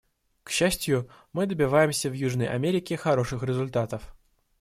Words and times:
К 0.43 0.49
счастью, 0.49 1.09
мы 1.31 1.45
добиваемся 1.45 2.09
в 2.09 2.13
Южной 2.13 2.47
Америке 2.47 2.97
хороших 2.97 3.43
результатов. 3.43 4.01